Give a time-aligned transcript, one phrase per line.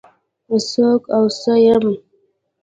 [0.69, 1.85] څوک او څه يم؟